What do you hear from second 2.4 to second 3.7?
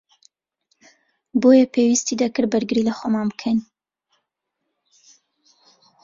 بەرگری لەخۆمان بکەن